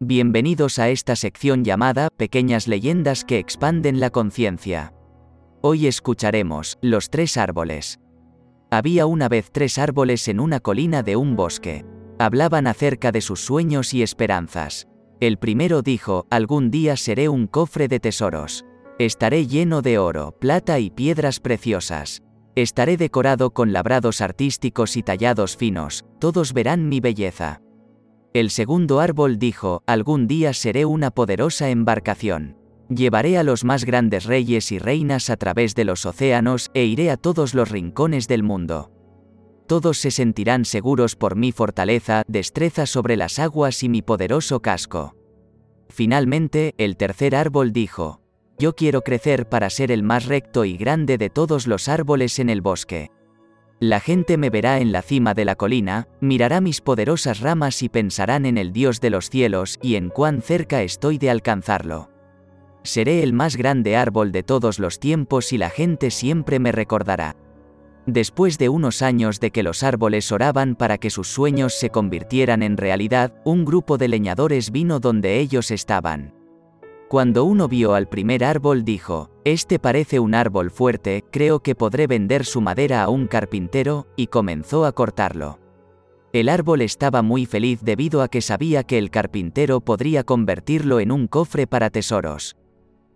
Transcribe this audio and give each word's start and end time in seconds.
Bienvenidos 0.00 0.78
a 0.78 0.90
esta 0.90 1.16
sección 1.16 1.64
llamada 1.64 2.10
Pequeñas 2.14 2.68
leyendas 2.68 3.24
que 3.24 3.38
expanden 3.38 3.98
la 3.98 4.10
conciencia. 4.10 4.92
Hoy 5.62 5.86
escucharemos 5.86 6.76
Los 6.82 7.08
tres 7.08 7.38
árboles. 7.38 7.98
Había 8.70 9.06
una 9.06 9.30
vez 9.30 9.50
tres 9.50 9.78
árboles 9.78 10.28
en 10.28 10.38
una 10.38 10.60
colina 10.60 11.02
de 11.02 11.16
un 11.16 11.34
bosque. 11.34 11.86
Hablaban 12.18 12.66
acerca 12.66 13.10
de 13.10 13.22
sus 13.22 13.40
sueños 13.40 13.94
y 13.94 14.02
esperanzas. 14.02 14.86
El 15.18 15.38
primero 15.38 15.80
dijo, 15.80 16.26
algún 16.28 16.70
día 16.70 16.98
seré 16.98 17.30
un 17.30 17.46
cofre 17.46 17.88
de 17.88 17.98
tesoros. 17.98 18.66
Estaré 18.98 19.46
lleno 19.46 19.80
de 19.80 19.96
oro, 19.96 20.36
plata 20.38 20.78
y 20.78 20.90
piedras 20.90 21.40
preciosas. 21.40 22.22
Estaré 22.54 22.98
decorado 22.98 23.54
con 23.54 23.72
labrados 23.72 24.20
artísticos 24.20 24.98
y 24.98 25.02
tallados 25.02 25.56
finos, 25.56 26.04
todos 26.18 26.52
verán 26.52 26.90
mi 26.90 27.00
belleza. 27.00 27.62
El 28.36 28.50
segundo 28.50 29.00
árbol 29.00 29.38
dijo, 29.38 29.82
algún 29.86 30.26
día 30.26 30.52
seré 30.52 30.84
una 30.84 31.10
poderosa 31.10 31.70
embarcación. 31.70 32.58
Llevaré 32.90 33.38
a 33.38 33.42
los 33.42 33.64
más 33.64 33.86
grandes 33.86 34.26
reyes 34.26 34.72
y 34.72 34.78
reinas 34.78 35.30
a 35.30 35.38
través 35.38 35.74
de 35.74 35.86
los 35.86 36.04
océanos 36.04 36.70
e 36.74 36.84
iré 36.84 37.10
a 37.10 37.16
todos 37.16 37.54
los 37.54 37.70
rincones 37.70 38.28
del 38.28 38.42
mundo. 38.42 38.92
Todos 39.66 39.96
se 39.96 40.10
sentirán 40.10 40.66
seguros 40.66 41.16
por 41.16 41.34
mi 41.34 41.50
fortaleza, 41.50 42.24
destreza 42.28 42.84
sobre 42.84 43.16
las 43.16 43.38
aguas 43.38 43.82
y 43.82 43.88
mi 43.88 44.02
poderoso 44.02 44.60
casco. 44.60 45.16
Finalmente, 45.88 46.74
el 46.76 46.98
tercer 46.98 47.36
árbol 47.36 47.72
dijo, 47.72 48.20
Yo 48.58 48.76
quiero 48.76 49.00
crecer 49.00 49.48
para 49.48 49.70
ser 49.70 49.90
el 49.90 50.02
más 50.02 50.26
recto 50.26 50.66
y 50.66 50.76
grande 50.76 51.16
de 51.16 51.30
todos 51.30 51.66
los 51.66 51.88
árboles 51.88 52.38
en 52.38 52.50
el 52.50 52.60
bosque. 52.60 53.10
La 53.78 54.00
gente 54.00 54.38
me 54.38 54.48
verá 54.48 54.80
en 54.80 54.90
la 54.90 55.02
cima 55.02 55.34
de 55.34 55.44
la 55.44 55.54
colina, 55.54 56.08
mirará 56.20 56.62
mis 56.62 56.80
poderosas 56.80 57.40
ramas 57.40 57.82
y 57.82 57.90
pensarán 57.90 58.46
en 58.46 58.56
el 58.56 58.72
Dios 58.72 59.02
de 59.02 59.10
los 59.10 59.28
cielos 59.28 59.78
y 59.82 59.96
en 59.96 60.08
cuán 60.08 60.40
cerca 60.40 60.82
estoy 60.82 61.18
de 61.18 61.28
alcanzarlo. 61.28 62.08
Seré 62.84 63.22
el 63.22 63.34
más 63.34 63.56
grande 63.56 63.96
árbol 63.96 64.32
de 64.32 64.42
todos 64.42 64.78
los 64.78 64.98
tiempos 64.98 65.52
y 65.52 65.58
la 65.58 65.68
gente 65.68 66.10
siempre 66.10 66.58
me 66.58 66.72
recordará. 66.72 67.36
Después 68.06 68.56
de 68.56 68.68
unos 68.68 69.02
años 69.02 69.40
de 69.40 69.50
que 69.50 69.64
los 69.64 69.82
árboles 69.82 70.30
oraban 70.32 70.76
para 70.76 70.96
que 70.96 71.10
sus 71.10 71.28
sueños 71.28 71.74
se 71.74 71.90
convirtieran 71.90 72.62
en 72.62 72.76
realidad, 72.78 73.34
un 73.44 73.64
grupo 73.64 73.98
de 73.98 74.08
leñadores 74.08 74.70
vino 74.70 75.00
donde 75.00 75.38
ellos 75.38 75.70
estaban. 75.70 76.35
Cuando 77.08 77.44
uno 77.44 77.68
vio 77.68 77.94
al 77.94 78.08
primer 78.08 78.42
árbol 78.42 78.84
dijo, 78.84 79.30
Este 79.44 79.78
parece 79.78 80.18
un 80.18 80.34
árbol 80.34 80.72
fuerte, 80.72 81.24
creo 81.30 81.60
que 81.60 81.76
podré 81.76 82.08
vender 82.08 82.44
su 82.44 82.60
madera 82.60 83.04
a 83.04 83.08
un 83.08 83.28
carpintero, 83.28 84.08
y 84.16 84.26
comenzó 84.26 84.84
a 84.84 84.90
cortarlo. 84.90 85.60
El 86.32 86.48
árbol 86.48 86.82
estaba 86.82 87.22
muy 87.22 87.46
feliz 87.46 87.80
debido 87.82 88.22
a 88.22 88.28
que 88.28 88.42
sabía 88.42 88.82
que 88.82 88.98
el 88.98 89.10
carpintero 89.10 89.80
podría 89.80 90.24
convertirlo 90.24 90.98
en 90.98 91.12
un 91.12 91.28
cofre 91.28 91.68
para 91.68 91.90
tesoros. 91.90 92.56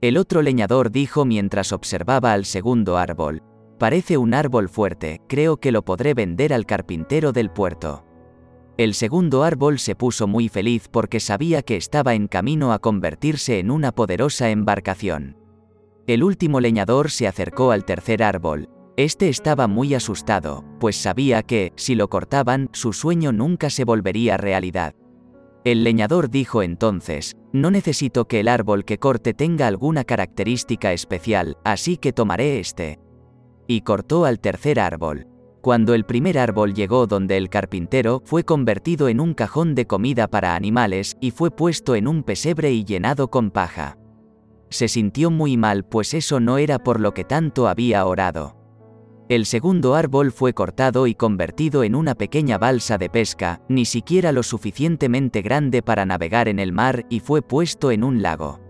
El 0.00 0.16
otro 0.16 0.40
leñador 0.40 0.92
dijo 0.92 1.24
mientras 1.24 1.72
observaba 1.72 2.32
al 2.32 2.44
segundo 2.44 2.96
árbol, 2.96 3.42
Parece 3.78 4.18
un 4.18 4.34
árbol 4.34 4.68
fuerte, 4.68 5.20
creo 5.26 5.56
que 5.56 5.72
lo 5.72 5.84
podré 5.84 6.14
vender 6.14 6.52
al 6.52 6.64
carpintero 6.64 7.32
del 7.32 7.50
puerto. 7.50 8.04
El 8.80 8.94
segundo 8.94 9.42
árbol 9.42 9.78
se 9.78 9.94
puso 9.94 10.26
muy 10.26 10.48
feliz 10.48 10.88
porque 10.90 11.20
sabía 11.20 11.60
que 11.60 11.76
estaba 11.76 12.14
en 12.14 12.28
camino 12.28 12.72
a 12.72 12.78
convertirse 12.78 13.58
en 13.58 13.70
una 13.70 13.92
poderosa 13.92 14.48
embarcación. 14.48 15.36
El 16.06 16.24
último 16.24 16.60
leñador 16.60 17.10
se 17.10 17.28
acercó 17.28 17.72
al 17.72 17.84
tercer 17.84 18.22
árbol. 18.22 18.70
Este 18.96 19.28
estaba 19.28 19.66
muy 19.66 19.92
asustado, 19.92 20.64
pues 20.80 20.96
sabía 20.96 21.42
que, 21.42 21.74
si 21.76 21.94
lo 21.94 22.08
cortaban, 22.08 22.70
su 22.72 22.94
sueño 22.94 23.32
nunca 23.32 23.68
se 23.68 23.84
volvería 23.84 24.38
realidad. 24.38 24.94
El 25.62 25.84
leñador 25.84 26.30
dijo 26.30 26.62
entonces, 26.62 27.36
no 27.52 27.70
necesito 27.70 28.28
que 28.28 28.40
el 28.40 28.48
árbol 28.48 28.86
que 28.86 28.96
corte 28.96 29.34
tenga 29.34 29.66
alguna 29.66 30.04
característica 30.04 30.94
especial, 30.94 31.58
así 31.64 31.98
que 31.98 32.14
tomaré 32.14 32.60
este. 32.60 32.98
Y 33.66 33.82
cortó 33.82 34.24
al 34.24 34.40
tercer 34.40 34.80
árbol. 34.80 35.26
Cuando 35.60 35.92
el 35.92 36.04
primer 36.04 36.38
árbol 36.38 36.72
llegó 36.72 37.06
donde 37.06 37.36
el 37.36 37.50
carpintero, 37.50 38.22
fue 38.24 38.44
convertido 38.44 39.08
en 39.08 39.20
un 39.20 39.34
cajón 39.34 39.74
de 39.74 39.86
comida 39.86 40.26
para 40.26 40.54
animales, 40.54 41.18
y 41.20 41.32
fue 41.32 41.50
puesto 41.50 41.94
en 41.94 42.08
un 42.08 42.22
pesebre 42.22 42.72
y 42.72 42.84
llenado 42.84 43.28
con 43.28 43.50
paja. 43.50 43.98
Se 44.70 44.88
sintió 44.88 45.30
muy 45.30 45.58
mal 45.58 45.84
pues 45.84 46.14
eso 46.14 46.40
no 46.40 46.56
era 46.56 46.78
por 46.78 46.98
lo 46.98 47.12
que 47.12 47.24
tanto 47.24 47.68
había 47.68 48.06
orado. 48.06 48.56
El 49.28 49.44
segundo 49.44 49.94
árbol 49.94 50.32
fue 50.32 50.54
cortado 50.54 51.06
y 51.06 51.14
convertido 51.14 51.84
en 51.84 51.94
una 51.94 52.14
pequeña 52.14 52.56
balsa 52.56 52.96
de 52.96 53.10
pesca, 53.10 53.60
ni 53.68 53.84
siquiera 53.84 54.32
lo 54.32 54.42
suficientemente 54.42 55.42
grande 55.42 55.82
para 55.82 56.06
navegar 56.06 56.48
en 56.48 56.58
el 56.58 56.72
mar, 56.72 57.04
y 57.10 57.20
fue 57.20 57.42
puesto 57.42 57.90
en 57.90 58.02
un 58.02 58.22
lago. 58.22 58.60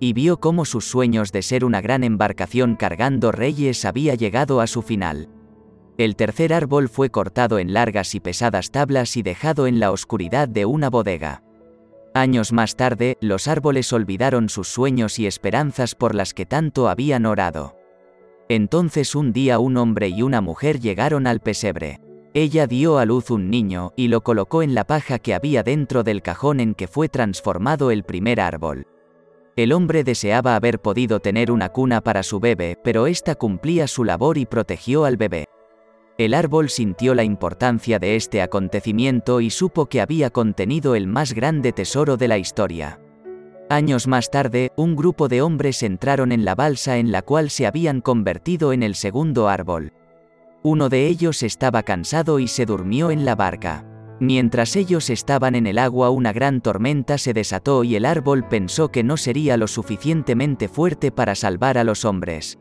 Y 0.00 0.12
vio 0.12 0.40
cómo 0.40 0.64
sus 0.64 0.84
sueños 0.86 1.30
de 1.32 1.42
ser 1.42 1.64
una 1.64 1.80
gran 1.80 2.02
embarcación 2.02 2.74
cargando 2.74 3.30
reyes 3.30 3.84
había 3.84 4.14
llegado 4.16 4.60
a 4.60 4.66
su 4.66 4.82
final. 4.82 5.30
El 5.98 6.14
tercer 6.14 6.52
árbol 6.52 6.90
fue 6.90 7.08
cortado 7.08 7.58
en 7.58 7.72
largas 7.72 8.14
y 8.14 8.20
pesadas 8.20 8.70
tablas 8.70 9.16
y 9.16 9.22
dejado 9.22 9.66
en 9.66 9.80
la 9.80 9.92
oscuridad 9.92 10.46
de 10.46 10.66
una 10.66 10.90
bodega. 10.90 11.42
Años 12.12 12.52
más 12.52 12.76
tarde, 12.76 13.16
los 13.20 13.48
árboles 13.48 13.92
olvidaron 13.94 14.50
sus 14.50 14.68
sueños 14.68 15.18
y 15.18 15.26
esperanzas 15.26 15.94
por 15.94 16.14
las 16.14 16.34
que 16.34 16.44
tanto 16.44 16.88
habían 16.88 17.24
orado. 17.24 17.76
Entonces 18.48 19.14
un 19.14 19.32
día 19.32 19.58
un 19.58 19.78
hombre 19.78 20.08
y 20.08 20.20
una 20.20 20.42
mujer 20.42 20.80
llegaron 20.80 21.26
al 21.26 21.40
pesebre. 21.40 22.00
Ella 22.34 22.66
dio 22.66 22.98
a 22.98 23.06
luz 23.06 23.30
un 23.30 23.48
niño 23.48 23.94
y 23.96 24.08
lo 24.08 24.22
colocó 24.22 24.62
en 24.62 24.74
la 24.74 24.84
paja 24.84 25.18
que 25.18 25.34
había 25.34 25.62
dentro 25.62 26.02
del 26.02 26.20
cajón 26.20 26.60
en 26.60 26.74
que 26.74 26.88
fue 26.88 27.08
transformado 27.08 27.90
el 27.90 28.04
primer 28.04 28.40
árbol. 28.40 28.86
El 29.56 29.72
hombre 29.72 30.04
deseaba 30.04 30.56
haber 30.56 30.80
podido 30.80 31.20
tener 31.20 31.50
una 31.50 31.70
cuna 31.70 32.02
para 32.02 32.22
su 32.22 32.38
bebé, 32.38 32.76
pero 32.84 33.06
ésta 33.06 33.34
cumplía 33.34 33.88
su 33.88 34.04
labor 34.04 34.36
y 34.36 34.44
protegió 34.44 35.06
al 35.06 35.16
bebé. 35.16 35.46
El 36.18 36.32
árbol 36.32 36.70
sintió 36.70 37.14
la 37.14 37.24
importancia 37.24 37.98
de 37.98 38.16
este 38.16 38.40
acontecimiento 38.40 39.42
y 39.42 39.50
supo 39.50 39.84
que 39.86 40.00
había 40.00 40.30
contenido 40.30 40.94
el 40.94 41.06
más 41.06 41.34
grande 41.34 41.72
tesoro 41.72 42.16
de 42.16 42.26
la 42.26 42.38
historia. 42.38 42.98
Años 43.68 44.06
más 44.06 44.30
tarde, 44.30 44.72
un 44.76 44.96
grupo 44.96 45.28
de 45.28 45.42
hombres 45.42 45.82
entraron 45.82 46.32
en 46.32 46.46
la 46.46 46.54
balsa 46.54 46.96
en 46.96 47.12
la 47.12 47.20
cual 47.20 47.50
se 47.50 47.66
habían 47.66 48.00
convertido 48.00 48.72
en 48.72 48.82
el 48.82 48.94
segundo 48.94 49.48
árbol. 49.48 49.92
Uno 50.62 50.88
de 50.88 51.06
ellos 51.06 51.42
estaba 51.42 51.82
cansado 51.82 52.38
y 52.38 52.48
se 52.48 52.64
durmió 52.64 53.10
en 53.10 53.26
la 53.26 53.34
barca. 53.34 53.84
Mientras 54.18 54.74
ellos 54.76 55.10
estaban 55.10 55.54
en 55.54 55.66
el 55.66 55.78
agua 55.78 56.08
una 56.08 56.32
gran 56.32 56.62
tormenta 56.62 57.18
se 57.18 57.34
desató 57.34 57.84
y 57.84 57.94
el 57.94 58.06
árbol 58.06 58.48
pensó 58.48 58.88
que 58.90 59.04
no 59.04 59.18
sería 59.18 59.58
lo 59.58 59.66
suficientemente 59.66 60.68
fuerte 60.68 61.12
para 61.12 61.34
salvar 61.34 61.76
a 61.76 61.84
los 61.84 62.06
hombres. 62.06 62.58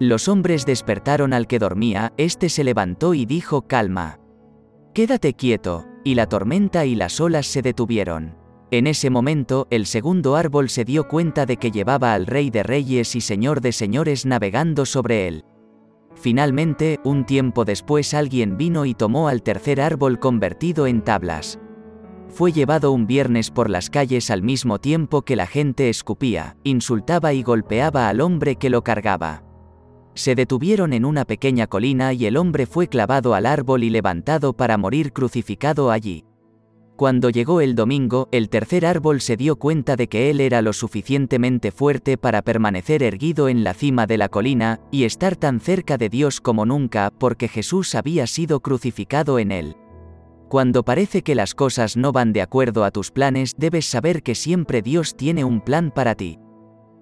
Los 0.00 0.28
hombres 0.28 0.64
despertaron 0.64 1.32
al 1.32 1.48
que 1.48 1.58
dormía, 1.58 2.12
éste 2.16 2.48
se 2.48 2.62
levantó 2.62 3.14
y 3.14 3.26
dijo 3.26 3.62
calma. 3.62 4.20
Quédate 4.94 5.34
quieto, 5.34 5.86
y 6.04 6.14
la 6.14 6.26
tormenta 6.26 6.86
y 6.86 6.94
las 6.94 7.20
olas 7.20 7.46
se 7.46 7.62
detuvieron. 7.62 8.36
En 8.70 8.86
ese 8.86 9.10
momento, 9.10 9.66
el 9.70 9.86
segundo 9.86 10.36
árbol 10.36 10.68
se 10.68 10.84
dio 10.84 11.08
cuenta 11.08 11.46
de 11.46 11.56
que 11.56 11.72
llevaba 11.72 12.14
al 12.14 12.26
rey 12.26 12.50
de 12.50 12.62
reyes 12.62 13.16
y 13.16 13.20
señor 13.20 13.60
de 13.60 13.72
señores 13.72 14.24
navegando 14.24 14.86
sobre 14.86 15.26
él. 15.26 15.44
Finalmente, 16.14 17.00
un 17.02 17.24
tiempo 17.26 17.64
después 17.64 18.14
alguien 18.14 18.56
vino 18.56 18.84
y 18.84 18.94
tomó 18.94 19.28
al 19.28 19.42
tercer 19.42 19.80
árbol 19.80 20.20
convertido 20.20 20.86
en 20.86 21.02
tablas. 21.02 21.58
Fue 22.28 22.52
llevado 22.52 22.92
un 22.92 23.06
viernes 23.06 23.50
por 23.50 23.70
las 23.70 23.90
calles 23.90 24.30
al 24.30 24.42
mismo 24.42 24.78
tiempo 24.78 25.22
que 25.22 25.34
la 25.34 25.46
gente 25.46 25.88
escupía, 25.88 26.56
insultaba 26.62 27.32
y 27.32 27.42
golpeaba 27.42 28.08
al 28.08 28.20
hombre 28.20 28.56
que 28.56 28.70
lo 28.70 28.84
cargaba. 28.84 29.47
Se 30.18 30.34
detuvieron 30.34 30.94
en 30.94 31.04
una 31.04 31.24
pequeña 31.24 31.68
colina 31.68 32.12
y 32.12 32.26
el 32.26 32.36
hombre 32.36 32.66
fue 32.66 32.88
clavado 32.88 33.34
al 33.34 33.46
árbol 33.46 33.84
y 33.84 33.90
levantado 33.90 34.52
para 34.52 34.76
morir 34.76 35.12
crucificado 35.12 35.92
allí. 35.92 36.24
Cuando 36.96 37.30
llegó 37.30 37.60
el 37.60 37.76
domingo, 37.76 38.28
el 38.32 38.48
tercer 38.48 38.84
árbol 38.84 39.20
se 39.20 39.36
dio 39.36 39.54
cuenta 39.54 39.94
de 39.94 40.08
que 40.08 40.28
él 40.28 40.40
era 40.40 40.60
lo 40.60 40.72
suficientemente 40.72 41.70
fuerte 41.70 42.18
para 42.18 42.42
permanecer 42.42 43.04
erguido 43.04 43.48
en 43.48 43.62
la 43.62 43.74
cima 43.74 44.08
de 44.08 44.18
la 44.18 44.28
colina, 44.28 44.80
y 44.90 45.04
estar 45.04 45.36
tan 45.36 45.60
cerca 45.60 45.96
de 45.98 46.08
Dios 46.08 46.40
como 46.40 46.66
nunca, 46.66 47.12
porque 47.16 47.46
Jesús 47.46 47.94
había 47.94 48.26
sido 48.26 48.58
crucificado 48.58 49.38
en 49.38 49.52
él. 49.52 49.76
Cuando 50.48 50.84
parece 50.84 51.22
que 51.22 51.36
las 51.36 51.54
cosas 51.54 51.96
no 51.96 52.10
van 52.10 52.32
de 52.32 52.42
acuerdo 52.42 52.82
a 52.82 52.90
tus 52.90 53.12
planes, 53.12 53.54
debes 53.56 53.86
saber 53.86 54.24
que 54.24 54.34
siempre 54.34 54.82
Dios 54.82 55.16
tiene 55.16 55.44
un 55.44 55.60
plan 55.60 55.92
para 55.92 56.16
ti. 56.16 56.40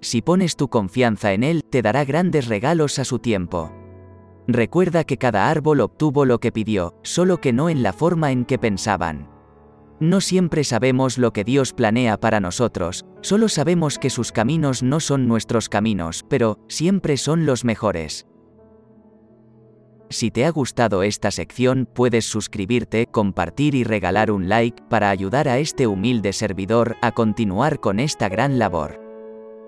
Si 0.00 0.22
pones 0.22 0.56
tu 0.56 0.68
confianza 0.68 1.32
en 1.32 1.44
Él, 1.44 1.64
te 1.64 1.82
dará 1.82 2.04
grandes 2.04 2.48
regalos 2.48 2.98
a 2.98 3.04
su 3.04 3.18
tiempo. 3.18 3.72
Recuerda 4.46 5.04
que 5.04 5.18
cada 5.18 5.50
árbol 5.50 5.80
obtuvo 5.80 6.24
lo 6.24 6.40
que 6.40 6.52
pidió, 6.52 6.94
solo 7.02 7.40
que 7.40 7.52
no 7.52 7.68
en 7.68 7.82
la 7.82 7.92
forma 7.92 8.32
en 8.32 8.44
que 8.44 8.58
pensaban. 8.58 9.28
No 10.00 10.22
siempre 10.22 10.64
sabemos 10.64 11.18
lo 11.18 11.32
que 11.32 11.44
Dios 11.44 11.74
planea 11.74 12.18
para 12.18 12.40
nosotros, 12.40 13.04
solo 13.20 13.48
sabemos 13.48 13.98
que 13.98 14.08
sus 14.08 14.32
caminos 14.32 14.82
no 14.82 14.98
son 14.98 15.28
nuestros 15.28 15.68
caminos, 15.68 16.24
pero 16.28 16.58
siempre 16.68 17.18
son 17.18 17.44
los 17.44 17.66
mejores. 17.66 18.26
Si 20.08 20.30
te 20.30 20.46
ha 20.46 20.50
gustado 20.50 21.02
esta 21.02 21.30
sección, 21.30 21.86
puedes 21.86 22.24
suscribirte, 22.24 23.06
compartir 23.06 23.74
y 23.74 23.84
regalar 23.84 24.32
un 24.32 24.48
like 24.48 24.82
para 24.88 25.10
ayudar 25.10 25.46
a 25.48 25.58
este 25.58 25.86
humilde 25.86 26.32
servidor 26.32 26.96
a 27.02 27.12
continuar 27.12 27.78
con 27.78 28.00
esta 28.00 28.28
gran 28.28 28.58
labor. 28.58 29.09